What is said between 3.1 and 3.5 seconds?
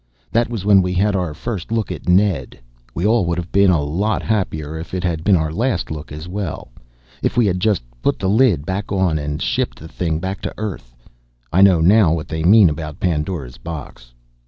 would